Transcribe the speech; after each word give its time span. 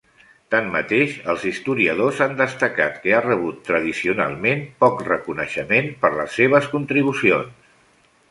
Tanmateix, 0.53 1.11
els 1.33 1.43
historiadors 1.49 2.21
han 2.25 2.31
destacat 2.39 2.95
que 3.03 3.11
ha 3.17 3.19
rebut 3.25 3.59
tradicionalment 3.69 4.65
poc 4.85 5.05
reconeixement 5.11 5.91
per 6.07 6.11
les 6.15 6.39
seves 6.41 6.73
contribucions. 6.75 7.71